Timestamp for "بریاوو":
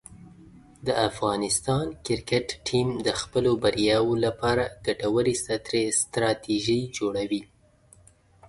3.63-4.13